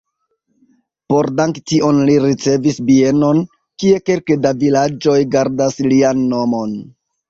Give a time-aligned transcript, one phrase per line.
[1.13, 3.45] Por danki tion li ricevis bienon,
[3.85, 6.81] kie kelke da vilaĝoj gardas lian nomon.